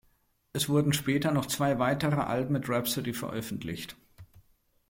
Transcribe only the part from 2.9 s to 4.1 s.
veröffentlicht.